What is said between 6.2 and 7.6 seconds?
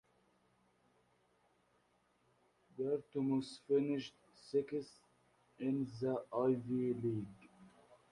Ivy League.